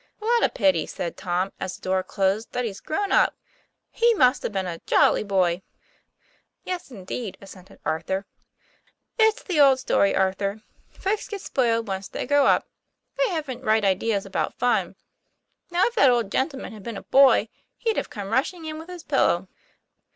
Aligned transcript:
'"What 0.17 0.41
a 0.43 0.49
pity," 0.49 0.87
said 0.87 1.15
Tom 1.15 1.51
as 1.59 1.75
the 1.75 1.83
door 1.83 2.01
closed," 2.01 2.51
that 2.53 2.65
he's 2.65 2.79
grown 2.79 3.11
up! 3.11 3.35
He 3.91 4.15
must 4.15 4.41
have 4.41 4.51
been 4.51 4.65
a 4.65 4.81
jolly 4.87 5.21
boy." 5.21 5.61
"Yes, 6.63 6.89
indeed," 6.89 7.37
assented 7.39 7.77
Arthur." 7.85 8.25
It's 9.19 9.43
the 9.43 9.59
old 9.59 9.77
story, 9.79 10.15
Arthur; 10.15 10.63
folks 10.89 11.27
get 11.27 11.41
spoiled 11.41 11.87
once 11.87 12.07
they 12.07 12.25
grow 12.25 12.47
up. 12.47 12.67
They 13.19 13.29
haven't 13.29 13.61
right 13.63 13.85
ideas 13.85 14.25
about 14.25 14.57
fun. 14.57 14.95
Now, 15.69 15.85
if 15.85 15.93
that 15.93 16.09
old 16.09 16.31
gentleman 16.31 16.73
had 16.73 16.81
been 16.81 16.97
a 16.97 17.03
boy, 17.03 17.49
he'd 17.77 17.97
have 17.97 18.09
come 18.09 18.29
rushing 18.31 18.65
in 18.65 18.79
with 18.79 18.89
his 18.89 19.03
pillow." 19.03 19.49